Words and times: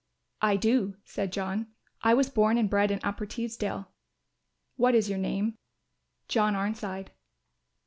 "I 0.41 0.55
do," 0.57 0.95
said 1.05 1.31
John; 1.31 1.67
"I 2.01 2.15
was 2.15 2.27
born 2.31 2.57
and 2.57 2.67
bred 2.67 2.89
in 2.89 2.99
Upper 3.03 3.27
Teesdale." 3.27 3.91
"What 4.75 4.95
is 4.95 5.09
your 5.11 5.19
name?" 5.19 5.59
"John 6.27 6.55
Arnside." 6.55 7.09